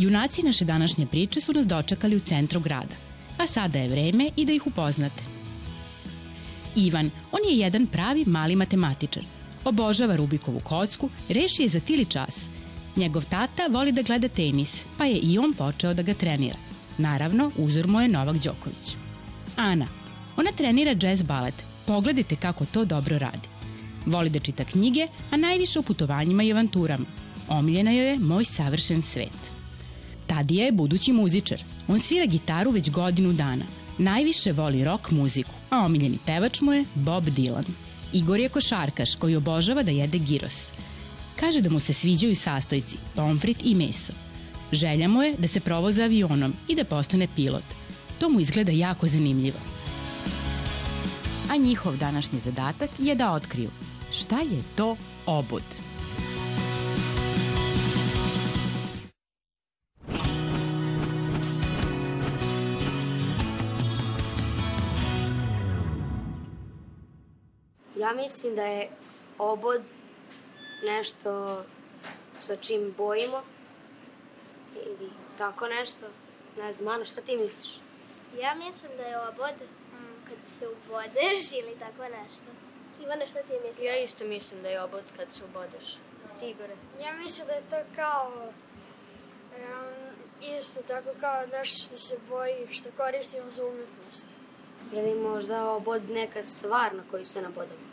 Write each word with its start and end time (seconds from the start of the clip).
Junaci 0.00 0.42
naše 0.42 0.64
današnje 0.64 1.06
priče 1.06 1.40
su 1.40 1.52
nas 1.52 1.66
dočekali 1.66 2.16
u 2.16 2.20
centru 2.20 2.60
grada, 2.60 2.94
a 3.38 3.46
sada 3.46 3.78
je 3.78 3.88
vreme 3.88 4.30
i 4.36 4.44
da 4.44 4.52
ih 4.52 4.66
upoznate. 4.66 5.22
Ivan, 6.76 7.10
on 7.32 7.40
je 7.50 7.58
jedan 7.58 7.86
pravi 7.86 8.24
mali 8.26 8.56
matematičar. 8.56 9.22
Obožava 9.64 10.16
Rubikovu 10.16 10.60
kocku, 10.60 11.10
reši 11.28 11.62
je 11.62 11.68
za 11.68 11.80
tili 11.80 12.04
čas. 12.04 12.48
Njegov 12.96 13.24
tata 13.24 13.66
voli 13.70 13.92
da 13.92 14.02
gleda 14.02 14.28
tenis, 14.28 14.84
pa 14.98 15.04
je 15.04 15.18
i 15.18 15.38
on 15.38 15.52
počeo 15.52 15.94
da 15.94 16.02
ga 16.02 16.14
trenira. 16.14 16.58
Naravno, 16.98 17.50
uzor 17.56 17.86
mu 17.86 18.00
je 18.00 18.08
Novak 18.08 18.36
Đoković. 18.36 18.96
Ana, 19.56 19.86
ona 20.36 20.52
trenira 20.52 20.94
jazz 21.02 21.22
balet. 21.22 21.64
Pogledajte 21.86 22.36
kako 22.36 22.64
to 22.64 22.84
dobro 22.84 23.18
radi. 23.18 23.48
Voli 24.06 24.30
da 24.30 24.38
čita 24.38 24.64
knjige, 24.64 25.06
a 25.30 25.36
najviše 25.36 25.78
o 25.78 25.82
putovanjima 25.82 26.42
i 26.42 26.52
avanturama. 26.52 27.06
Omiljena 27.48 27.90
joj 27.90 28.10
je 28.10 28.18
Moj 28.18 28.44
savršen 28.44 29.02
svet. 29.02 29.59
Tadija 30.40 30.64
je 30.64 30.72
budući 30.72 31.12
muzičar. 31.12 31.62
On 31.88 31.98
svira 31.98 32.26
gitaru 32.26 32.70
već 32.70 32.90
godinu 32.90 33.32
dana. 33.32 33.64
Najviše 33.98 34.52
voli 34.52 34.84
rock 34.84 35.10
muziku, 35.10 35.50
a 35.70 35.78
omiljeni 35.78 36.18
pevač 36.26 36.60
mu 36.60 36.72
je 36.72 36.84
Bob 36.94 37.24
Dylan. 37.24 37.64
Igor 38.12 38.40
je 38.40 38.48
košarkaš 38.48 39.14
koji 39.14 39.36
obožava 39.36 39.82
da 39.82 39.90
jede 39.90 40.18
giros. 40.18 40.70
Kaže 41.36 41.60
da 41.60 41.70
mu 41.70 41.80
se 41.80 41.92
sviđaju 41.92 42.34
sastojci, 42.34 42.96
pomfrit 43.14 43.58
i 43.64 43.74
meso. 43.74 44.12
Želja 44.72 45.08
mu 45.08 45.22
je 45.22 45.34
da 45.38 45.48
se 45.48 45.60
provoza 45.60 46.04
avionom 46.04 46.54
i 46.68 46.74
da 46.74 46.84
postane 46.84 47.28
pilot. 47.36 47.68
To 48.18 48.28
mu 48.28 48.40
izgleda 48.40 48.72
jako 48.72 49.06
zanimljivo. 49.06 49.58
A 51.50 51.56
njihov 51.56 51.96
današnji 51.96 52.38
zadatak 52.38 52.90
je 52.98 53.14
da 53.14 53.32
otkriju 53.32 53.70
šta 54.10 54.40
je 54.40 54.62
to 54.76 54.96
obud. 55.26 55.89
Ja 68.10 68.16
mislim 68.16 68.56
da 68.56 68.62
je 68.62 68.88
obod 69.38 69.82
nešto 70.84 71.64
sa 72.38 72.56
čim 72.56 72.94
bojimo 72.96 73.42
ili 74.74 75.10
tako 75.38 75.68
nešto. 75.68 76.06
Ne 76.58 76.72
znam, 76.72 76.94
Ana, 76.94 77.04
šta 77.04 77.20
ti 77.20 77.36
misliš? 77.36 77.80
Ja 78.40 78.54
mislim 78.54 78.92
da 78.96 79.02
je 79.02 79.28
obod 79.28 79.54
mm, 79.92 80.28
kad 80.28 80.36
se 80.48 80.68
ubodeš 80.68 81.52
ili 81.52 81.76
tako 81.78 82.02
nešto. 82.02 82.44
Ivana, 83.02 83.26
šta 83.26 83.38
ti 83.42 83.52
misliš? 83.68 83.86
Ja 83.86 83.98
isto 83.98 84.24
mislim 84.24 84.62
da 84.62 84.68
je 84.68 84.82
obod 84.82 85.04
kad 85.16 85.30
se 85.32 85.44
ubodeš. 85.44 85.98
Ti, 86.40 86.50
Igore? 86.50 86.76
Ja 87.02 87.12
mislim 87.12 87.46
da 87.46 87.52
je 87.52 87.62
to 87.70 87.90
kao 87.96 88.32
um, 88.36 90.14
isto 90.58 90.82
tako 90.82 91.10
kao 91.20 91.46
nešto 91.46 91.86
što 91.86 91.98
se 91.98 92.18
boji, 92.28 92.66
što 92.70 92.88
koristimo 92.96 93.50
za 93.50 93.66
umetnost. 93.66 94.26
Ili 94.92 95.14
možda 95.14 95.70
obod 95.70 96.10
neka 96.10 96.42
stvar 96.42 96.94
na 96.94 97.02
koju 97.10 97.24
se 97.24 97.42
nabodamo. 97.42 97.89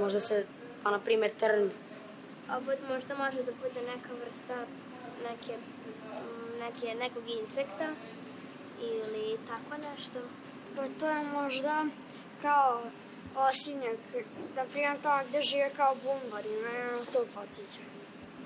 Možda 0.00 0.20
se, 0.20 0.46
pa 0.82 0.90
na 0.90 0.98
primer, 0.98 1.30
trn. 1.40 1.70
Obod 2.56 2.78
možda 2.88 3.14
može 3.14 3.42
da 3.42 3.52
bude 3.52 3.80
neka 3.94 4.08
vrsta 4.26 4.66
neke, 5.30 5.56
mm, 5.56 6.58
neke, 6.58 6.94
nekog 6.94 7.22
insekta 7.40 7.88
ili 8.80 9.38
tako 9.48 9.82
nešto. 9.82 10.18
Pa 10.76 10.82
to 11.00 11.08
je 11.08 11.22
možda 11.22 11.84
kao 12.42 12.82
osinjak, 13.36 13.98
na 14.56 14.64
primjer 14.64 14.96
tamo 15.02 15.22
gde 15.28 15.42
žive 15.42 15.70
kao 15.76 15.94
bumbari, 15.94 16.48
mene 16.48 16.84
na 16.84 17.04
to 17.12 17.26
podsjeća. 17.34 17.78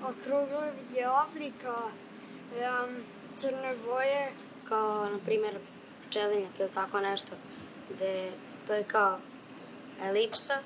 Okruglo 0.03 0.63
je 0.95 1.09
oblika, 1.09 1.75
um, 1.83 3.03
crne 3.35 3.75
boje. 3.85 4.31
Kao, 4.69 5.09
na 5.09 5.19
primer, 5.25 5.59
pčelinjak 6.07 6.59
ili 6.59 6.69
tako 6.73 6.99
nešto. 6.99 7.35
Gde 7.89 8.31
to 8.67 8.73
je 8.73 8.83
kao 8.83 9.19
elipsa 10.03 10.57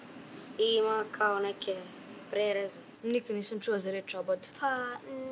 i 0.57 0.75
ima 0.75 1.05
kao 1.11 1.39
neke 1.39 1.75
prereze. 2.31 2.79
Nikad 3.03 3.35
nisam 3.35 3.59
čula 3.59 3.79
za 3.79 3.91
reč 3.91 4.13
obod. 4.13 4.49
Pa 4.59 4.67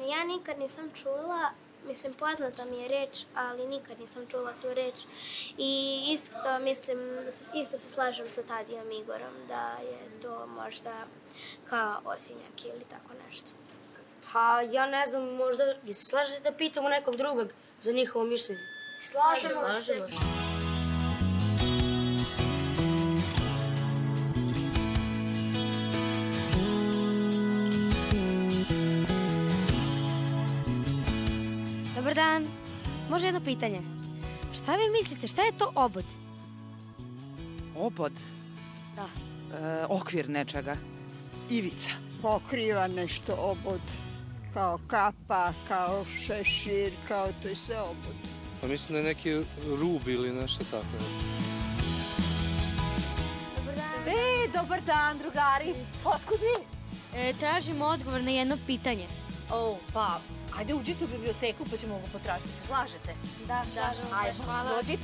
ja 0.09 0.24
nikad 0.28 0.59
nisam 0.59 0.92
čula, 1.02 1.52
mislim 1.88 2.14
poznata 2.14 2.66
mi 2.66 2.78
je 2.78 2.88
reč, 2.88 3.26
ali 3.36 3.68
nikad 3.68 4.00
nisam 4.00 4.28
čula 4.28 4.54
tu 4.62 4.74
reč. 4.74 4.96
I 5.58 6.02
isto 6.14 6.59
mislim, 6.59 7.00
isto 7.56 7.78
se 7.78 7.90
slažem 7.90 8.30
sa 8.30 8.44
Tadijom 8.44 8.92
Igorom 8.92 9.48
da 9.48 9.78
je 9.82 10.22
to 10.22 10.48
možda 10.48 10.94
kao 11.70 12.02
osinjak 12.06 12.66
ili 12.66 12.86
tako 12.90 13.14
nešto. 13.28 13.50
Pa, 14.34 14.62
ja 14.62 14.86
ne 14.86 15.06
znam, 15.06 15.24
možda, 15.24 15.64
se 15.86 16.06
slažete 16.06 16.40
da 16.40 16.58
pitamo 16.58 16.90
nekog 16.90 17.16
drugog 17.16 17.48
za 17.82 17.92
njihovo 17.92 18.26
mišljenje? 18.26 18.62
Slažemo 19.00 19.68
se. 19.68 19.84
Slažemo 19.84 20.09
se. 20.09 20.16
Dobar 20.20 20.51
Može 33.22 33.28
jedno 33.28 33.42
pitanje. 33.46 33.82
Šta 34.54 34.76
vi 34.76 34.90
mislite, 34.90 35.28
šta 35.28 35.42
je 35.42 35.58
to 35.58 35.72
obod? 35.76 36.04
Obod? 37.76 38.12
Da. 38.96 39.08
E, 39.58 39.86
okvir 39.90 40.30
nečega. 40.30 40.76
Ivica. 41.50 41.90
pokriva 42.22 42.88
nešto 42.88 43.36
obod, 43.40 43.82
kao 44.54 44.80
kapa, 44.88 45.54
kao 45.68 46.06
šešir, 46.06 46.94
kao 47.08 47.28
to 47.42 47.48
je 47.48 47.56
sve 47.56 47.82
obod. 47.82 48.16
Pa 48.62 48.68
mislim 48.68 48.94
da 48.94 49.00
je 49.00 49.14
neki 49.14 49.34
rub 49.80 50.08
ili 50.08 50.34
nešto 50.34 50.64
tako. 50.64 50.86
Dobar 53.58 53.76
dan. 53.76 54.08
E, 54.08 54.48
dobar 54.53 54.82
dan, 54.82 55.18
drugari. 55.18 55.74
Otkud 56.06 56.40
vi? 56.40 56.64
E, 57.20 57.34
tražimo 57.34 57.86
odgovor 57.86 58.24
na 58.24 58.32
jedno 58.32 58.58
pitanje. 58.68 59.08
O, 59.52 59.78
pa, 59.94 60.20
ajde 60.58 60.74
uđite 60.74 61.04
u 61.04 61.08
biblioteku 61.08 61.66
pa 61.72 61.78
ćemo 61.78 61.96
ovo 61.96 62.08
potražiti. 62.14 62.50
Se 62.50 62.68
slažete? 62.68 63.14
Da, 63.48 63.64
slažemo 63.74 64.08
se. 64.08 64.16
Ajde, 64.28 64.44
Hvala. 64.44 64.76
dođite. 64.76 65.04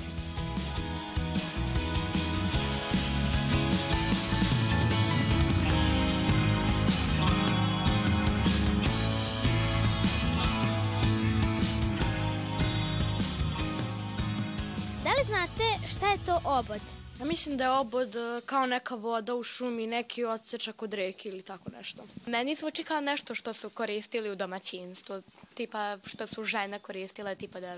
Da 15.04 15.10
li 15.10 15.26
znate 15.26 15.88
šta 15.88 16.08
je 16.08 16.18
to 16.26 16.40
obod? 16.44 16.82
Ja 17.20 17.26
mislim 17.26 17.58
da 17.58 17.64
je 17.64 17.72
obod 17.72 18.16
e, 18.16 18.42
kao 18.46 18.66
neka 18.66 18.96
voda 18.96 19.36
u 19.36 19.44
šumi, 19.44 19.88
neki 19.88 20.26
odsečak 20.26 20.82
od 20.82 20.94
reke 20.94 21.30
ili 21.30 21.42
tako 21.42 21.70
nešto. 21.70 22.04
Meni 22.26 22.56
zvuči 22.56 22.84
kao 22.84 23.02
nešto 23.02 23.36
što 23.36 23.54
su 23.54 23.70
koristili 23.70 24.30
u 24.30 24.36
domaćinstvu, 24.36 25.22
tipa 25.54 25.98
što 26.06 26.28
su 26.28 26.44
žene 26.44 26.80
koristile, 26.80 27.36
tipa 27.36 27.60
da 27.60 27.78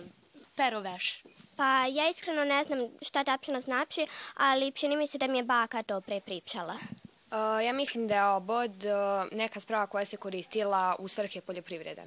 peru 0.55 0.79
veš. 0.79 1.23
Pa 1.55 1.85
ja 1.85 2.09
iskreno 2.09 2.43
ne 2.43 2.63
znam 2.63 2.79
šta 3.01 3.23
tačno 3.23 3.61
znači, 3.61 4.07
ali 4.35 4.71
čini 4.71 4.97
mi 4.97 5.07
se 5.07 5.17
da 5.17 5.27
mi 5.27 5.37
je 5.37 5.43
baka 5.43 5.83
to 5.83 6.01
pre 6.01 6.19
pričala. 6.19 6.73
Uh, 6.73 7.65
ja 7.65 7.73
mislim 7.73 8.07
da 8.07 8.15
je 8.15 8.25
obod 8.25 8.71
uh, 8.71 9.37
neka 9.37 9.59
sprava 9.59 9.87
koja 9.87 10.05
se 10.05 10.17
koristila 10.17 10.95
u 10.99 11.07
svrhe 11.07 11.41
poljoprivrede. 11.41 12.03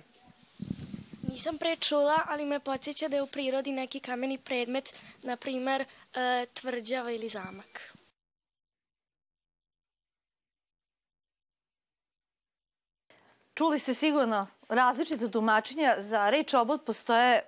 Nisam 1.32 1.58
pre 1.58 1.76
čula, 1.76 2.18
ali 2.26 2.44
me 2.44 2.60
podsjeća 2.60 3.08
da 3.08 3.16
je 3.16 3.22
u 3.22 3.26
prirodi 3.26 3.72
neki 3.72 4.00
kameni 4.00 4.38
predmet, 4.38 4.94
na 5.22 5.36
primer 5.36 5.80
e, 5.80 5.86
tvrđava 6.46 7.10
ili 7.10 7.28
zamak. 7.28 7.92
Čuli 13.54 13.78
ste 13.78 13.94
sigurno 13.94 14.46
različite 14.68 15.30
tumačenja. 15.30 15.94
Za 15.98 16.30
reč 16.30 16.54
obod 16.54 16.84
postoje 16.84 17.36
e, 17.36 17.42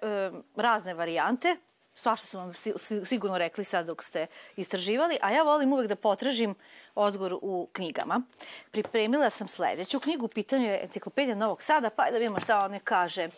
razne 0.56 0.94
varijante. 0.94 1.56
Svašta 1.94 2.26
su 2.26 2.38
vam 2.38 2.54
si- 2.54 2.72
si- 2.78 3.04
sigurno 3.04 3.38
rekli 3.38 3.64
sad 3.64 3.86
dok 3.86 4.02
ste 4.04 4.26
istraživali, 4.56 5.18
a 5.22 5.30
ja 5.30 5.42
volim 5.42 5.72
uvek 5.72 5.88
da 5.88 5.96
potražim 5.96 6.54
odgovor 6.94 7.38
u 7.42 7.68
knjigama. 7.72 8.22
Pripremila 8.70 9.30
sam 9.30 9.48
sledeću 9.48 10.00
knjigu, 10.00 10.24
u 10.24 10.28
pitanju 10.28 10.64
je 10.66 10.80
enciklopedija 10.82 11.36
Novog 11.36 11.62
Sada, 11.62 11.90
pa 11.90 12.10
da 12.10 12.18
vidimo 12.18 12.40
šta 12.40 12.64
one 12.64 12.80
kaže 12.80 13.28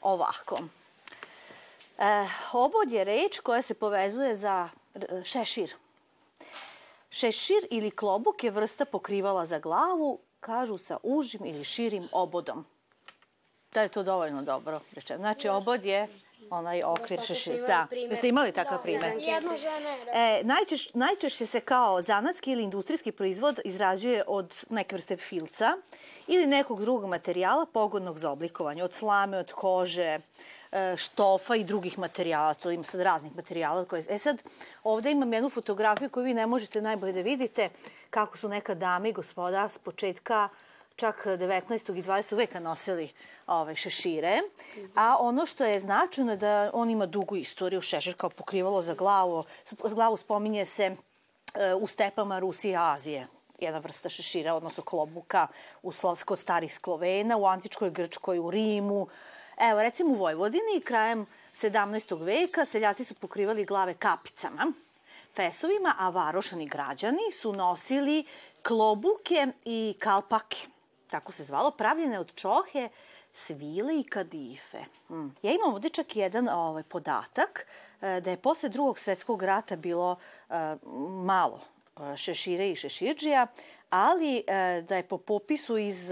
ovako. 0.00 0.58
E, 1.98 2.26
obod 2.52 2.90
je 2.90 3.04
reč 3.04 3.40
koja 3.40 3.62
se 3.62 3.74
povezuje 3.74 4.34
za 4.34 4.68
r- 4.94 5.24
šešir. 5.24 5.74
Šešir 7.10 7.66
ili 7.70 7.90
klobuk 7.90 8.44
je 8.44 8.50
vrsta 8.50 8.84
pokrivala 8.84 9.46
za 9.46 9.58
glavu, 9.58 10.18
kažu 10.40 10.78
sa 10.78 10.96
užim 11.02 11.46
ili 11.46 11.64
širim 11.64 12.08
obodom. 12.12 12.64
Da 13.72 13.82
je 13.82 13.88
to 13.88 14.02
dovoljno 14.02 14.42
dobro 14.42 14.80
rečeno? 14.92 15.18
Znači, 15.18 15.48
obod 15.48 15.84
je 15.84 16.08
onaj 16.50 16.82
okvir 16.82 17.20
šešir. 17.26 17.64
Da. 17.66 17.86
Jeste 17.90 18.28
imali 18.28 18.52
takav 18.52 18.82
primer? 18.82 19.12
Jedna 19.18 19.56
žena 19.56 19.90
je 19.90 20.40
E, 20.40 20.44
najčeš, 20.44 20.94
najčešće 20.94 21.46
se 21.46 21.60
kao 21.60 22.02
zanatski 22.02 22.52
ili 22.52 22.62
industrijski 22.62 23.12
proizvod 23.12 23.60
izrađuje 23.64 24.24
od 24.26 24.64
neke 24.70 24.96
vrste 24.96 25.16
filca 25.16 25.76
ili 26.26 26.46
nekog 26.46 26.80
drugog 26.80 27.08
materijala 27.08 27.66
pogodnog 27.66 28.18
za 28.18 28.30
oblikovanje, 28.30 28.84
od 28.84 28.94
slame, 28.94 29.38
od 29.38 29.52
kože, 29.52 30.18
e, 30.72 30.96
štofa 30.96 31.56
i 31.56 31.64
drugih 31.64 31.98
materijala, 31.98 32.54
to 32.54 32.70
ima 32.70 32.84
sad 32.84 33.00
raznih 33.00 33.36
materijala. 33.36 33.84
Koje... 33.84 34.02
E 34.08 34.18
sad, 34.18 34.42
ovde 34.84 35.10
imam 35.10 35.32
jednu 35.32 35.50
fotografiju 35.50 36.10
koju 36.10 36.24
vi 36.24 36.34
ne 36.34 36.46
možete 36.46 36.82
najbolje 36.82 37.12
da 37.12 37.20
vidite, 37.20 37.68
kako 38.10 38.38
su 38.38 38.48
neka 38.48 38.74
dame 38.74 39.08
i 39.08 39.12
gospoda 39.12 39.68
s 39.68 39.78
početka 39.78 40.48
čak 41.00 41.26
19. 41.26 41.98
i 41.98 42.02
20. 42.02 42.36
veka 42.36 42.60
nosili 42.60 43.12
ove 43.46 43.74
šešire. 43.74 44.40
A 44.94 45.16
ono 45.20 45.46
što 45.46 45.64
je 45.64 45.80
značajno 45.80 46.32
je 46.32 46.36
da 46.36 46.70
on 46.74 46.90
ima 46.90 47.06
dugu 47.06 47.36
istoriju, 47.36 47.80
šešir 47.80 48.14
kao 48.16 48.30
pokrivalo 48.30 48.82
za 48.82 48.94
glavu. 48.94 49.44
Za 49.64 49.94
glavu 49.94 50.16
spominje 50.16 50.64
se 50.64 50.84
e, 50.84 50.94
u 51.74 51.86
stepama 51.86 52.38
Rusije 52.38 52.72
i 52.72 52.76
Azije 52.76 53.26
jedna 53.58 53.78
vrsta 53.78 54.08
šešira, 54.08 54.54
odnosno 54.54 54.82
klobuka 54.84 55.46
u 55.82 55.92
Slo- 55.92 56.24
kod 56.24 56.38
starih 56.38 56.74
Slovena, 56.74 57.36
u 57.36 57.46
antičkoj 57.46 57.90
Grčkoj, 57.90 58.38
u 58.38 58.50
Rimu. 58.50 59.06
Evo, 59.70 59.82
recimo 59.82 60.10
u 60.10 60.14
Vojvodini, 60.14 60.80
krajem 60.84 61.26
17. 61.54 62.24
veka, 62.24 62.64
seljaci 62.64 63.04
su 63.04 63.14
pokrivali 63.14 63.64
glave 63.64 63.94
kapicama, 63.94 64.72
fesovima, 65.36 65.94
a 65.98 66.10
varošani 66.10 66.68
građani 66.68 67.32
su 67.32 67.52
nosili 67.52 68.24
klobuke 68.62 69.46
i 69.64 69.94
kalpake, 69.98 70.66
tako 71.10 71.32
se 71.32 71.44
zvalo, 71.44 71.70
pravljene 71.70 72.20
od 72.20 72.34
čohe, 72.34 72.88
svile 73.32 74.00
i 74.00 74.02
kadife. 74.02 74.78
Mm. 75.10 75.28
Ja 75.42 75.52
imam 75.52 75.74
ovde 75.74 75.88
čak 75.88 76.16
jedan 76.16 76.48
ovaj, 76.48 76.82
podatak 76.82 77.66
e, 78.00 78.20
da 78.20 78.30
je 78.30 78.36
posle 78.36 78.68
drugog 78.68 78.98
svetskog 78.98 79.42
rata 79.42 79.76
bilo 79.76 80.16
e, 80.50 80.54
malo 81.24 81.60
e, 81.60 82.16
šešire 82.16 82.70
i 82.70 82.76
šeširđija, 82.76 83.46
ali 83.90 84.44
da 84.88 84.96
je 84.96 85.02
po 85.02 85.18
popisu 85.18 85.78
iz 85.78 86.10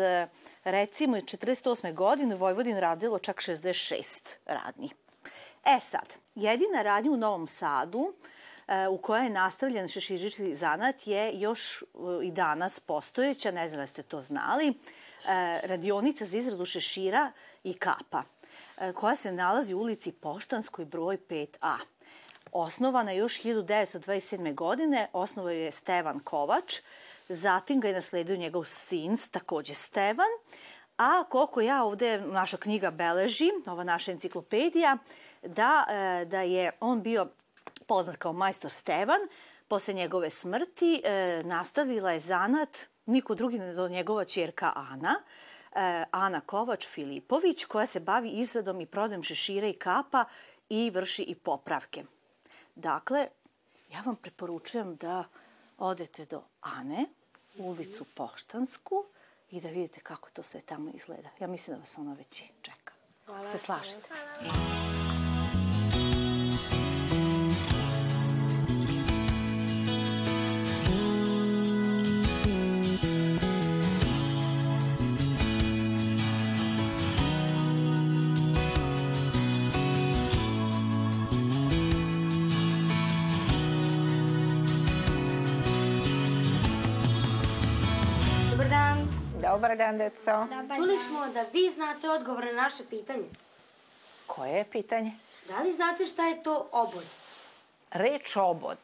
recimo 0.64 1.16
iz 1.16 1.22
48. 1.22 1.94
godine 1.94 2.34
u 2.34 2.38
Vojvodini 2.38 2.80
radilo 2.80 3.18
čak 3.18 3.36
66 3.36 4.36
radnji. 4.46 4.90
E 5.64 5.80
sad, 5.80 6.14
jedina 6.34 6.82
radnja 6.82 7.10
u 7.10 7.16
Novom 7.16 7.46
Sadu 7.46 8.12
e, 8.12 8.37
u 8.90 8.98
kojoj 8.98 9.24
je 9.24 9.30
nastavljen 9.30 9.88
šeširički 9.88 10.54
zanat 10.54 11.06
je 11.06 11.40
još 11.40 11.82
e, 11.82 11.86
i 12.22 12.30
danas 12.30 12.80
postojeća, 12.80 13.50
ne 13.50 13.68
znam 13.68 13.80
da 13.80 13.86
ste 13.86 14.02
to 14.02 14.20
znali, 14.20 14.68
e, 14.68 14.74
radionica 15.64 16.24
za 16.24 16.38
izradu 16.38 16.64
šešira 16.64 17.32
i 17.64 17.74
kapa, 17.74 18.22
e, 18.78 18.92
koja 18.92 19.16
se 19.16 19.32
nalazi 19.32 19.74
u 19.74 19.80
ulici 19.80 20.12
Poštanskoj 20.12 20.84
broj 20.84 21.18
5A. 21.28 21.76
Osnovana 22.52 23.10
je 23.10 23.18
još 23.18 23.42
1927. 23.42 24.54
godine, 24.54 25.08
osnovao 25.12 25.50
je 25.50 25.72
Stevan 25.72 26.20
Kovač, 26.20 26.80
zatim 27.28 27.80
ga 27.80 27.88
je 27.88 27.94
nasledio 27.94 28.36
njegov 28.36 28.64
sin, 28.64 29.16
takođe 29.30 29.74
Stevan, 29.74 30.28
a 30.96 31.24
koliko 31.24 31.60
ja 31.60 31.84
ovde, 31.84 32.18
naša 32.18 32.56
knjiga 32.56 32.90
beleži, 32.90 33.50
ova 33.66 33.84
naša 33.84 34.12
enciklopedija, 34.12 34.96
da, 35.42 35.86
da 36.26 36.42
je 36.42 36.70
on 36.80 37.02
bio 37.02 37.28
poznat 37.88 38.16
kao 38.16 38.32
majstor 38.32 38.70
Stevan, 38.70 39.20
posle 39.68 39.94
njegove 39.94 40.30
smrti 40.30 41.02
e, 41.04 41.42
nastavila 41.44 42.12
je 42.12 42.20
zanat 42.20 42.86
niko 43.06 43.34
drugi 43.34 43.58
nego 43.58 43.88
njegova 43.88 44.24
čerka 44.24 44.72
Ana, 44.74 45.14
e, 45.72 46.04
Ana 46.10 46.40
Kovač 46.40 46.88
Filipović, 46.88 47.64
koja 47.64 47.86
se 47.86 48.00
bavi 48.00 48.30
izradom 48.30 48.80
i 48.80 48.86
prodajom 48.86 49.22
šešira 49.22 49.66
i 49.66 49.72
kapa 49.72 50.24
i 50.68 50.90
vrši 50.90 51.22
i 51.22 51.34
popravke. 51.34 52.04
Dakle, 52.74 53.28
ja 53.92 54.02
vam 54.06 54.16
preporučujem 54.16 54.96
da 54.96 55.24
odete 55.78 56.24
do 56.24 56.42
Ane, 56.60 57.04
u 57.58 57.68
ulicu 57.68 58.04
Poštansku 58.04 59.04
i 59.50 59.60
da 59.60 59.68
vidite 59.68 60.00
kako 60.00 60.30
to 60.30 60.42
sve 60.42 60.60
tamo 60.60 60.90
izgleda. 60.94 61.28
Ja 61.40 61.46
mislim 61.46 61.76
da 61.76 61.80
vas 61.80 61.98
ona 61.98 62.14
već 62.14 62.42
čeka. 62.62 62.92
Hvala. 63.26 63.50
Se 63.52 63.58
slažete? 63.58 64.08
Dobar 64.40 64.97
Dobar 89.58 89.76
dan, 89.76 89.98
deco. 89.98 90.46
Čuli 90.76 90.98
smo 90.98 91.28
da 91.28 91.42
vi 91.52 91.70
znate 91.70 92.10
odgovor 92.10 92.44
na 92.44 92.52
naše 92.52 92.84
pitanje. 92.90 93.28
Koje 94.26 94.50
je 94.50 94.64
pitanje? 94.64 95.12
Da 95.48 95.58
li 95.62 95.72
znate 95.72 96.06
šta 96.06 96.26
je 96.26 96.42
to 96.42 96.68
obod? 96.72 97.04
Reč 97.90 98.36
obod. 98.36 98.78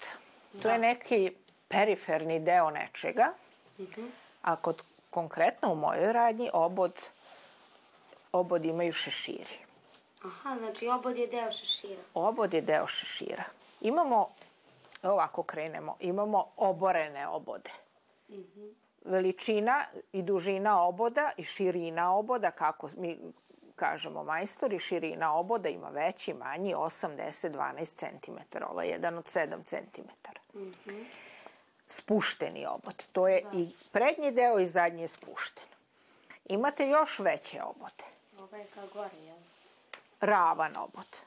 To 0.62 0.71
je 0.71 0.79
neki 0.79 1.32
periferni 1.69 2.41
deo 2.41 2.71
nečega. 2.71 3.32
A 4.43 4.56
kod, 4.56 4.82
konkretno 5.11 5.73
u 5.73 5.76
mojoj 5.76 6.12
radnji 6.12 6.50
obod, 6.53 7.09
obod 8.32 8.65
imaju 8.65 8.93
šeširi. 8.93 9.59
Aha, 10.25 10.56
znači 10.59 10.88
obod 10.88 11.17
je 11.17 11.27
deo 11.27 11.53
šešira. 11.53 12.03
Obod 12.15 12.55
je 12.55 12.61
deo 12.61 12.87
šešira. 12.87 13.44
Imamo, 13.81 14.29
ovako 15.03 15.43
krenemo, 15.43 15.97
imamo 16.00 16.47
oborene 16.56 17.29
obode. 17.29 17.70
Veličina 19.05 19.84
i 20.13 20.23
dužina 20.23 20.82
oboda 20.82 21.31
i 21.37 21.43
širina 21.43 22.17
oboda, 22.17 22.51
kako 22.51 22.89
mi 22.96 23.19
kažemo 23.77 24.25
majstori, 24.25 24.79
širina 24.79 25.34
oboda 25.34 25.69
ima 25.69 25.89
veći, 25.89 26.34
manji, 26.34 26.75
8, 26.75 27.17
10, 27.17 27.51
12 27.51 27.96
cm. 27.96 28.65
Ovo 28.70 28.82
je 28.82 28.89
jedan 28.89 29.19
od 29.19 29.25
7 29.25 29.65
cm. 29.65 30.08
Spušteni 31.89 32.67
obod. 32.67 33.06
To 33.13 33.29
je 33.29 33.44
i 33.53 33.69
prednji 33.93 34.31
deo 34.31 34.58
i 34.58 34.67
zadnji 34.67 35.03
je 35.03 35.08
spušten. 35.08 35.65
Imate 36.44 36.89
još 36.89 37.19
veće 37.19 37.63
obode. 37.63 38.05
Ovo 38.39 38.56
je 38.56 38.67
kao 38.75 38.87
gore, 38.94 39.17
jel? 39.27 39.37
ravan 40.25 40.77
obod. 40.77 41.20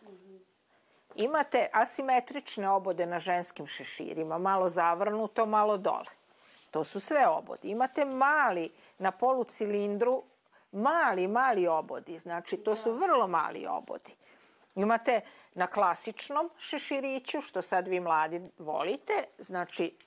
Imate 1.16 1.68
asimetrične 1.74 2.70
obode 2.70 3.06
na 3.06 3.20
ženskim 3.20 3.68
šeširima, 3.68 4.38
malo 4.38 4.70
zavrnuto, 4.70 5.46
malo 5.46 5.78
dole. 5.78 6.06
To 6.72 6.84
su 6.84 7.00
sve 7.00 7.28
obodi. 7.28 7.70
Imate 7.70 8.06
mali 8.06 8.72
na 8.98 9.12
polucilindru, 9.12 10.24
mali, 10.72 11.28
mali 11.28 11.68
obodi. 11.68 12.20
Znači, 12.20 12.58
to 12.58 12.76
su 12.76 12.94
vrlo 12.94 13.28
mali 13.28 13.68
obodi. 13.68 14.16
Imate 14.76 15.22
na 15.54 15.68
klasičnom 15.68 16.50
šeširiću, 16.58 17.42
što 17.42 17.62
sad 17.62 17.88
vi 17.88 18.00
mladi 18.00 18.42
volite, 18.58 19.24
znači 19.38 19.98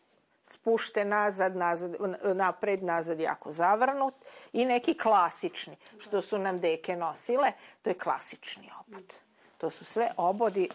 spušten 0.44 1.08
nazad, 1.08 1.56
nazad, 1.56 1.96
napred, 2.34 2.82
nazad 2.82 3.20
jako 3.20 3.52
zavrnut 3.52 4.14
i 4.52 4.64
neki 4.64 4.94
klasični, 4.94 5.76
što 5.98 6.20
su 6.20 6.38
nam 6.38 6.60
deke 6.60 6.96
nosile, 6.96 7.52
to 7.82 7.90
je 7.90 7.98
klasični 7.98 8.70
obod. 8.80 9.14
To 9.58 9.70
su 9.70 9.84
sve 9.84 10.10
obodi, 10.16 10.68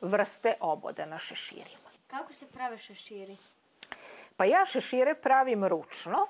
vrste 0.00 0.54
oboda 0.60 1.06
na 1.06 1.18
šeširima. 1.18 1.90
Kako 2.06 2.32
se 2.32 2.46
prave 2.46 2.78
šeširi? 2.78 3.36
Pa 4.36 4.44
ja 4.44 4.64
šešire 4.66 5.14
pravim 5.14 5.64
ručno, 5.64 6.26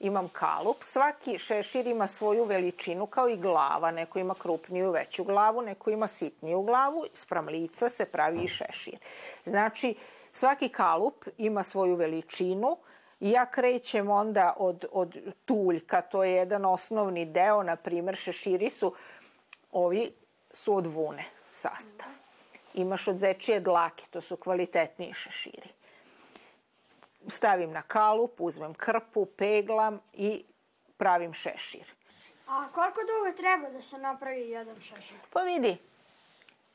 imam 0.00 0.28
kalup, 0.28 0.76
svaki 0.80 1.38
šešir 1.38 1.86
ima 1.86 2.06
svoju 2.06 2.44
veličinu 2.44 3.06
kao 3.06 3.28
i 3.28 3.36
glava, 3.36 3.90
neko 3.90 4.18
ima 4.18 4.34
krupniju, 4.34 4.90
veću 4.90 5.24
glavu, 5.24 5.62
neko 5.62 5.90
ima 5.90 6.08
sitniju 6.08 6.62
glavu, 6.62 7.04
sprem 7.14 7.48
lica 7.48 7.88
se 7.88 8.04
pravi 8.04 8.44
i 8.44 8.48
šešir. 8.48 8.98
Znači, 9.44 9.94
svaki 10.30 10.68
kalup 10.68 11.24
ima 11.38 11.62
svoju 11.62 11.94
veličinu 11.94 12.76
i 13.20 13.30
ja 13.30 13.46
krećem 13.46 14.10
onda 14.10 14.54
od, 14.58 14.84
od 14.92 15.16
tuljka, 15.44 16.00
to 16.02 16.24
je 16.24 16.32
jedan 16.32 16.64
osnovni 16.64 17.24
deo, 17.24 17.62
na 17.62 17.76
primer 17.76 18.16
šeširi 18.16 18.70
su, 18.70 18.94
ovi 19.72 20.12
su 20.50 20.76
od 20.76 20.86
vune 20.86 21.24
sastav. 21.50 22.08
Imaš 22.74 23.08
od 23.08 23.16
zečije 23.16 23.60
dlake, 23.60 24.04
to 24.10 24.20
su 24.20 24.36
kvalitetniji 24.36 25.12
šeširi 25.12 25.75
stavim 27.28 27.70
na 27.70 27.82
kalup, 27.82 28.40
uzmem 28.40 28.74
krpu, 28.74 29.26
peglam 29.26 30.00
i 30.12 30.44
pravim 30.96 31.32
šešir. 31.32 31.92
A 32.46 32.68
koliko 32.72 33.00
dugo 33.00 33.36
treba 33.36 33.70
da 33.70 33.82
se 33.82 33.98
napravi 33.98 34.50
jedan 34.50 34.80
šešir? 34.80 35.16
Pa 35.32 35.40
vidi, 35.40 35.78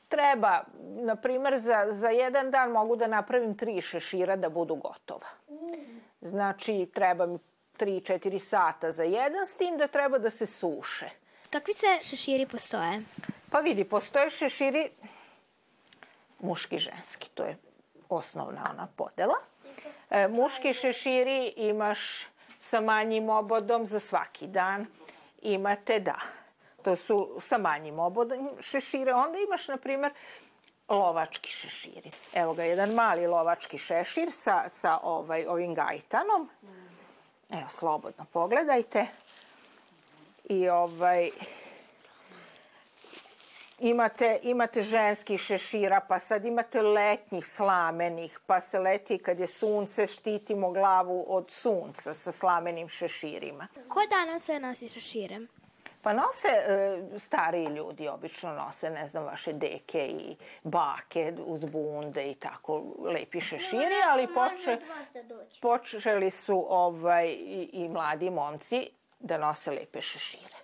treba, 0.08 0.64
na 0.80 1.16
primer, 1.16 1.58
za, 1.58 1.86
za 1.90 2.08
jedan 2.08 2.50
dan 2.50 2.70
mogu 2.70 2.96
da 2.96 3.06
napravim 3.06 3.56
tri 3.56 3.80
šešira 3.80 4.36
da 4.36 4.48
budu 4.48 4.74
gotova. 4.74 5.28
Znači, 6.20 6.90
treba 6.94 7.26
mi 7.26 7.38
3-4 7.78 8.38
sata 8.38 8.92
za 8.92 9.02
jedan, 9.02 9.46
s 9.46 9.56
tim 9.56 9.78
da 9.78 9.86
treba 9.86 10.18
da 10.18 10.30
se 10.30 10.46
suše. 10.46 11.10
Kakvi 11.50 11.74
se 11.74 11.98
šeširi 12.02 12.46
postoje? 12.46 13.02
Pa 13.50 13.60
vidi, 13.60 13.84
postoje 13.84 14.30
šeširi 14.30 14.90
muški 16.40 16.78
ženski, 16.78 17.28
to 17.34 17.44
je 17.44 17.56
osnovna 18.14 18.64
ona 18.70 18.88
podela. 18.96 19.36
E, 20.10 20.28
muški 20.28 20.72
šeširi 20.74 21.52
imaš 21.56 21.98
sa 22.60 22.80
manjim 22.80 23.30
obodom 23.30 23.86
za 23.86 24.00
svaki 24.00 24.46
dan. 24.46 24.86
Imate, 25.42 26.00
da, 26.00 26.16
to 26.82 26.96
su 26.96 27.36
sa 27.40 27.58
manjim 27.58 27.98
obodom 27.98 28.50
šešire. 28.60 29.14
Onda 29.14 29.38
imaš, 29.38 29.68
na 29.68 29.76
primer, 29.76 30.12
lovački 30.88 31.50
šeširi. 31.50 32.10
Evo 32.34 32.54
ga, 32.54 32.64
jedan 32.64 32.90
mali 32.90 33.26
lovački 33.26 33.78
šešir 33.78 34.28
sa, 34.30 34.68
sa 34.68 34.98
ovaj, 35.02 35.46
ovim 35.46 35.74
gajtanom. 35.74 36.48
Evo, 37.50 37.68
slobodno 37.68 38.24
pogledajte. 38.32 39.06
I 40.44 40.68
ovaj, 40.68 41.30
imate, 43.82 44.38
imate 44.42 44.82
ženskih 44.82 45.40
šešira, 45.40 46.00
pa 46.08 46.18
sad 46.18 46.44
imate 46.44 46.82
letnjih 46.82 47.46
slamenih, 47.46 48.38
pa 48.46 48.60
se 48.60 48.78
leti 48.78 49.18
kad 49.18 49.40
je 49.40 49.46
sunce, 49.46 50.06
štitimo 50.06 50.70
glavu 50.70 51.24
od 51.28 51.50
sunca 51.50 52.14
sa 52.14 52.32
slamenim 52.32 52.88
šeširima. 52.88 53.68
Ko 53.88 54.00
danas 54.10 54.42
sve 54.44 54.60
nosi 54.60 54.88
šešire? 54.88 55.40
Pa 56.02 56.12
nose 56.12 56.48
e, 56.48 57.18
stariji 57.18 57.66
ljudi, 57.66 58.08
obično 58.08 58.52
nose, 58.52 58.90
ne 58.90 59.06
znam, 59.06 59.24
vaše 59.24 59.52
deke 59.52 60.06
i 60.06 60.36
bake 60.62 61.34
uz 61.46 61.64
bunde 61.64 62.30
i 62.30 62.34
tako 62.34 62.82
lepi 62.98 63.40
šeširi, 63.40 64.02
ali 64.08 64.28
poče, 64.34 64.78
počeli 65.60 66.30
su 66.30 66.66
ovaj, 66.68 67.28
i, 67.28 67.70
i 67.72 67.88
mladi 67.88 68.30
momci 68.30 68.90
da 69.20 69.38
nose 69.38 69.70
lepe 69.70 70.00
šešire. 70.00 70.61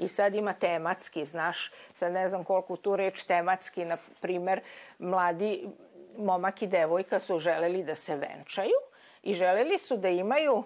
I 0.00 0.08
sad 0.08 0.34
ima 0.34 0.52
tematski, 0.52 1.24
znaš, 1.24 1.72
sad 1.94 2.12
ne 2.12 2.28
znam 2.28 2.44
koliko 2.44 2.76
tu 2.76 2.96
reč 2.96 3.22
tematski, 3.22 3.84
na 3.84 3.96
primer, 4.20 4.60
mladi 4.98 5.68
momak 6.18 6.62
i 6.62 6.66
devojka 6.66 7.18
su 7.18 7.38
želeli 7.38 7.82
da 7.84 7.94
se 7.94 8.16
venčaju 8.16 8.78
i 9.22 9.34
želeli 9.34 9.78
su 9.78 9.96
da 9.96 10.08
imaju 10.08 10.64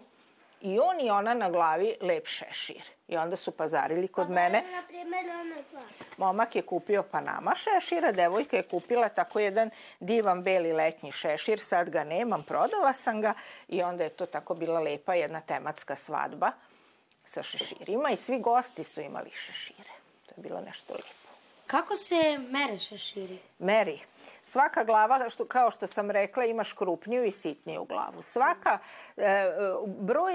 i 0.60 0.78
on 0.78 1.00
i 1.00 1.10
ona 1.10 1.34
na 1.34 1.50
glavi 1.50 1.96
lep 2.00 2.26
šešir. 2.26 2.82
I 3.08 3.16
onda 3.16 3.36
su 3.36 3.50
pazarili 3.50 4.08
kod 4.08 4.30
mene. 4.30 4.62
Na 4.72 4.82
primjer, 4.88 5.24
ona. 5.40 5.84
Momak 6.16 6.56
je 6.56 6.62
kupio 6.62 7.02
Panama 7.02 7.54
šešira, 7.54 8.12
devojka 8.12 8.56
je 8.56 8.62
kupila 8.62 9.08
tako 9.08 9.40
jedan 9.40 9.70
divan 10.00 10.42
beli 10.42 10.72
letnji 10.72 11.12
šešir, 11.12 11.58
sad 11.58 11.90
ga 11.90 12.04
nemam, 12.04 12.42
prodala 12.42 12.92
sam 12.92 13.20
ga 13.20 13.34
i 13.68 13.82
onda 13.82 14.04
je 14.04 14.10
to 14.10 14.26
tako 14.26 14.54
bila 14.54 14.80
lepa 14.80 15.14
jedna 15.14 15.40
tematska 15.40 15.96
svadba 15.96 16.52
sa 17.24 17.42
šeširima 17.42 18.10
i 18.10 18.16
svi 18.16 18.38
gosti 18.38 18.84
su 18.84 19.00
imali 19.00 19.30
šešire. 19.30 19.90
To 20.26 20.32
je 20.36 20.42
bilo 20.42 20.60
nešto 20.60 20.94
lepo. 20.94 21.24
Kako 21.66 21.96
se 21.96 22.38
mere 22.50 22.78
šeširi? 22.78 23.38
Meri. 23.58 24.00
Svaka 24.42 24.84
glava, 24.84 25.28
što, 25.30 25.44
kao 25.44 25.70
što 25.70 25.86
sam 25.86 26.10
rekla, 26.10 26.44
imaš 26.44 26.72
krupniju 26.72 27.24
i 27.24 27.30
sitniju 27.30 27.84
glavu. 27.84 28.22
Svaka 28.22 28.78
e, 29.16 29.50
broj 29.86 30.34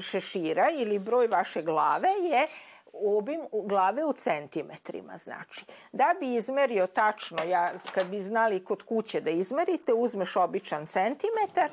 šešira 0.00 0.70
ili 0.70 0.98
broj 0.98 1.26
vaše 1.26 1.62
glave 1.62 2.08
je 2.08 2.46
obim 2.92 3.40
glave 3.52 4.04
u 4.04 4.12
centimetrima, 4.12 5.16
znači. 5.16 5.64
Da 5.92 6.14
bi 6.20 6.34
izmerio 6.34 6.86
tačno, 6.86 7.44
ja, 7.44 7.70
kad 7.94 8.06
bi 8.06 8.20
znali 8.20 8.64
kod 8.64 8.82
kuće 8.82 9.20
da 9.20 9.30
izmerite, 9.30 9.92
uzmeš 9.92 10.36
običan 10.36 10.86
centimetar 10.86 11.70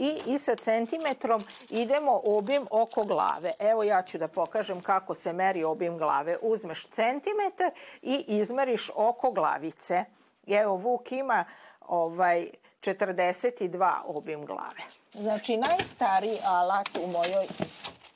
i, 0.00 0.20
i 0.26 0.38
sa 0.38 0.56
centimetrom 0.56 1.44
idemo 1.70 2.20
obim 2.24 2.66
oko 2.70 3.04
glave. 3.04 3.52
Evo 3.58 3.82
ja 3.82 4.02
ću 4.02 4.18
da 4.18 4.28
pokažem 4.28 4.80
kako 4.80 5.14
se 5.14 5.32
meri 5.32 5.64
obim 5.64 5.98
glave. 5.98 6.36
Uzmeš 6.42 6.88
centimetar 6.88 7.70
i 8.02 8.24
izmeriš 8.26 8.90
oko 8.94 9.30
glavice. 9.30 10.04
Evo, 10.46 10.76
Vuk 10.76 11.12
ima 11.12 11.44
ovaj 11.80 12.48
42 12.80 13.92
obim 14.04 14.46
glave. 14.46 14.82
Znači, 15.12 15.56
najstariji 15.56 16.38
alat 16.44 16.88
u 17.02 17.06
mojoj, 17.06 17.46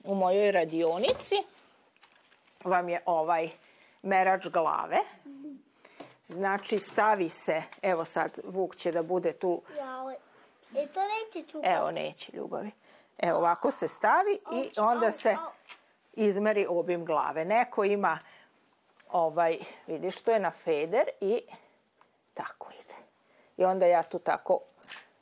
u 0.04 0.14
mojoj 0.14 0.52
radionici 0.52 1.36
vam 2.64 2.88
je 2.88 3.02
ovaj 3.06 3.50
merač 4.02 4.46
glave. 4.46 4.98
Znači, 6.24 6.78
stavi 6.78 7.28
se, 7.28 7.62
evo 7.82 8.04
sad, 8.04 8.38
Vuk 8.44 8.76
će 8.76 8.92
da 8.92 9.02
bude 9.02 9.32
tu. 9.32 9.62
Ja, 9.78 10.14
e 10.70 10.86
to 10.94 11.00
neće 11.02 11.48
čupati. 11.52 11.74
Evo, 11.74 11.90
neće, 11.90 12.32
ljubavi. 12.36 12.70
Evo, 13.18 13.38
ovako 13.38 13.70
se 13.70 13.88
stavi 13.88 14.38
i 14.52 14.80
onda 14.80 15.12
se 15.12 15.36
izmeri 16.12 16.66
obim 16.68 17.04
glave. 17.04 17.44
Neko 17.44 17.84
ima, 17.84 18.18
ovaj, 19.10 19.58
vidiš, 19.86 20.22
to 20.22 20.30
je 20.30 20.38
na 20.38 20.50
feder 20.50 21.08
i 21.20 21.40
tako 22.34 22.70
ide. 22.72 22.94
I 23.56 23.64
onda 23.64 23.86
ja 23.86 24.02
tu 24.02 24.18
tako 24.18 24.60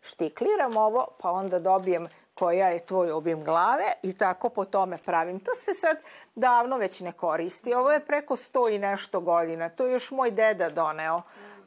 štikliram 0.02 0.76
ovo, 0.76 1.06
pa 1.20 1.30
onda 1.30 1.58
dobijem 1.58 2.06
koja 2.34 2.68
je 2.68 2.78
tvoj 2.78 3.10
obim 3.10 3.44
glave 3.44 3.92
i 4.02 4.16
tako 4.16 4.48
po 4.48 4.64
tome 4.64 4.98
pravim. 4.98 5.40
To 5.40 5.54
se 5.54 5.74
sad 5.74 5.96
davno 6.34 6.76
već 6.76 7.00
ne 7.00 7.12
koristi. 7.12 7.74
Ovo 7.74 7.92
je 7.92 8.06
preko 8.06 8.36
sto 8.36 8.68
i 8.68 8.78
nešto 8.78 9.20
godina. 9.20 9.68
To 9.68 9.86
je 9.86 9.92
još 9.92 10.10
moj 10.10 10.30
deda 10.30 10.68
doneo 10.68 11.22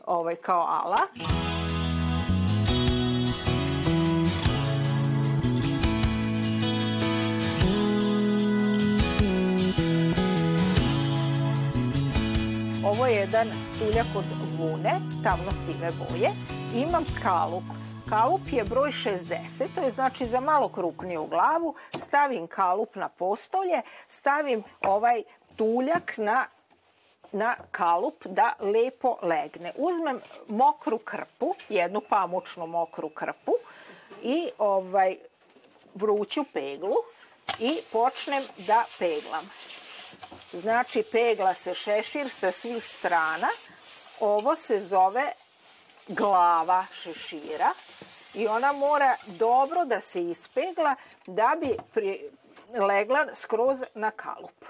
ovaj, 0.05 0.35
kao 0.35 0.61
alat. 0.61 1.44
Jedan 13.25 13.51
tuljak 13.79 14.07
od 14.15 14.25
vune, 14.57 14.93
tamno 15.23 15.51
sive 15.51 15.91
boje. 15.91 16.31
Imam 16.75 17.05
kalup 17.23 17.63
Kalup 18.09 18.41
je 18.51 18.63
broj 18.63 18.91
60, 18.91 19.67
to 19.75 19.81
je 19.81 19.89
znači 19.89 20.25
za 20.25 20.39
malo 20.39 20.69
krupniju 20.69 21.25
glavu. 21.25 21.75
Stavim 21.97 22.47
kalup 22.47 22.95
na 22.95 23.09
postolje, 23.09 23.81
stavim 24.07 24.63
ovaj 24.81 25.23
tuljak 25.55 26.13
na 26.17 26.45
na 27.31 27.55
kalup 27.71 28.25
da 28.25 28.53
lepo 28.59 29.17
legne. 29.21 29.73
Uzmem 29.75 30.19
mokru 30.47 30.97
krpu, 30.97 31.55
jednu 31.69 32.01
pamučnu 32.09 32.67
mokru 32.67 33.09
krpu 33.09 33.51
i 34.23 34.49
ovaj 34.57 35.15
vruću 35.93 36.43
peglu 36.53 36.95
i 37.59 37.79
počnem 37.91 38.43
da 38.57 38.83
peglam. 38.99 39.49
Znači 40.55 41.03
pegla 41.11 41.53
se 41.53 41.73
šešir 41.73 42.29
sa 42.29 42.51
svih 42.51 42.85
strana. 42.85 43.47
Ovo 44.19 44.55
se 44.55 44.81
zove 44.81 45.31
glava 46.07 46.85
šešira 46.93 47.69
i 48.33 48.47
ona 48.47 48.73
mora 48.73 49.15
dobro 49.25 49.85
da 49.85 50.01
se 50.01 50.21
ispegla 50.21 50.95
da 51.27 51.55
bi 51.61 51.77
pri, 51.93 52.29
legla 52.73 53.27
skroz 53.33 53.83
na 53.93 54.11
kalup. 54.11 54.65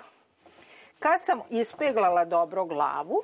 Kad 0.99 1.23
sam 1.23 1.41
ispeglala 1.49 2.25
dobro 2.25 2.65
glavu, 2.65 3.21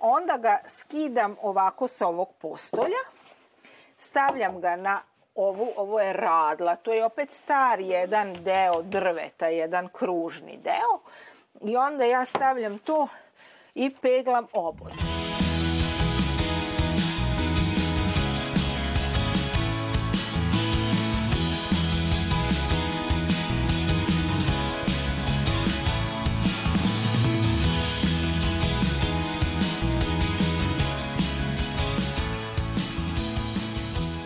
onda 0.00 0.36
ga 0.36 0.58
skidam 0.66 1.36
ovako 1.42 1.88
sa 1.88 2.06
ovog 2.06 2.28
postolja, 2.38 3.02
stavljam 3.96 4.60
ga 4.60 4.76
na 4.76 5.02
ovu, 5.34 5.72
ovo 5.76 6.00
je 6.00 6.12
radla, 6.12 6.76
to 6.76 6.92
je 6.92 7.04
opet 7.04 7.30
star 7.30 7.80
jedan 7.80 8.44
deo 8.44 8.82
drveta, 8.82 9.48
jedan 9.48 9.88
kružni 9.88 10.56
deo 10.56 11.00
i 11.60 11.76
onda 11.76 12.04
ja 12.04 12.24
stavljam 12.24 12.78
to 12.78 13.08
i 13.74 13.90
peglam 14.02 14.46
obod. 14.52 14.92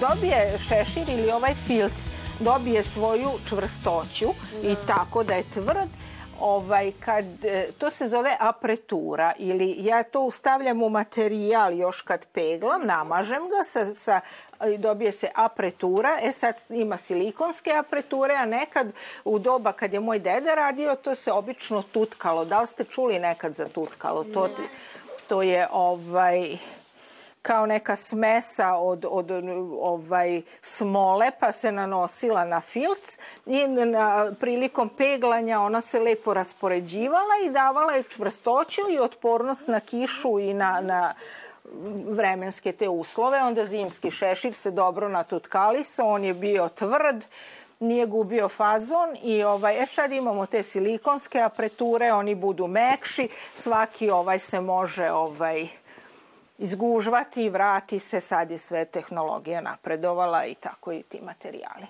dobije 0.00 0.58
šešir 0.58 1.08
ili 1.08 1.30
ovaj 1.30 1.54
filc 1.54 2.08
dobije 2.40 2.82
svoju 2.82 3.30
čvrstoću 3.48 4.28
i 4.62 4.74
tako 4.86 5.22
da 5.22 5.34
je 5.34 5.50
tvrd, 5.54 5.88
ovaj, 6.40 6.92
kad, 7.04 7.24
to 7.78 7.90
se 7.90 8.08
zove 8.08 8.36
apretura 8.40 9.32
ili 9.38 9.74
ja 9.78 10.02
to 10.02 10.30
stavljam 10.30 10.82
u 10.82 10.88
materijal 10.88 11.78
još 11.78 12.02
kad 12.02 12.26
peglam, 12.32 12.86
namažem 12.86 13.42
ga 13.42 13.64
sa, 13.64 13.84
sa 13.84 14.20
dobije 14.78 15.12
se 15.12 15.28
apretura, 15.34 16.18
e 16.22 16.32
sad 16.32 16.54
ima 16.70 16.96
silikonske 16.96 17.72
apreture, 17.72 18.34
a 18.34 18.46
nekad 18.46 18.92
u 19.24 19.38
doba 19.38 19.72
kad 19.72 19.92
je 19.92 20.00
moj 20.00 20.18
deda 20.18 20.54
radio, 20.54 20.94
to 20.94 21.14
se 21.14 21.32
obično 21.32 21.82
tutkalo. 21.92 22.44
Da 22.44 22.60
li 22.60 22.66
ste 22.66 22.84
čuli 22.84 23.18
nekad 23.18 23.54
za 23.54 23.68
tutkalo? 23.68 24.24
To, 24.24 24.48
što 25.28 25.42
je 25.42 25.68
ovaj 25.72 26.56
kao 27.48 27.66
neka 27.66 27.96
smesa 27.96 28.74
od, 28.74 29.04
od 29.10 29.30
ovaj 29.80 30.42
smole 30.60 31.30
pa 31.40 31.52
se 31.52 31.72
nanosila 31.72 32.44
na 32.44 32.60
filc 32.60 33.18
i 33.46 33.66
na, 33.66 34.32
prilikom 34.40 34.88
peglanja 34.88 35.60
ona 35.60 35.80
se 35.80 36.00
lepo 36.00 36.34
raspoređivala 36.34 37.34
i 37.46 37.50
davala 37.50 37.92
je 37.92 38.02
čvrstoću 38.02 38.80
i 38.90 38.98
otpornost 38.98 39.68
na 39.68 39.80
kišu 39.80 40.38
i 40.38 40.54
na, 40.54 40.80
na 40.80 41.14
vremenske 42.08 42.72
te 42.72 42.88
uslove. 42.88 43.42
Onda 43.42 43.64
zimski 43.64 44.10
šešir 44.10 44.52
se 44.52 44.70
dobro 44.70 45.08
natutkalisao, 45.08 46.08
on 46.08 46.24
je 46.24 46.34
bio 46.34 46.68
tvrd, 46.68 47.24
nije 47.80 48.06
gubio 48.06 48.48
fazon 48.48 49.16
i 49.22 49.42
ovaj, 49.42 49.82
e 49.82 49.86
sad 49.86 50.12
imamo 50.12 50.46
te 50.46 50.62
silikonske 50.62 51.40
apreture, 51.40 52.12
oni 52.12 52.34
budu 52.34 52.66
mekši, 52.66 53.28
svaki 53.54 54.10
ovaj 54.10 54.38
se 54.38 54.60
može 54.60 55.10
ovaj, 55.10 55.68
izgužvati 56.58 57.44
i 57.44 57.50
vrati 57.50 57.98
se, 57.98 58.20
sad 58.20 58.50
je 58.50 58.58
sve 58.58 58.84
tehnologija 58.84 59.60
napredovala 59.60 60.46
i 60.46 60.54
tako 60.54 60.92
i 60.92 61.02
ti 61.02 61.20
materijali. 61.20 61.86